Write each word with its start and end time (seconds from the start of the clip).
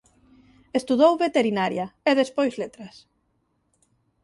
Estudou 0.79 1.11
veterinaria 1.25 1.85
e 2.09 2.11
despois 2.21 2.53
letras. 2.61 2.95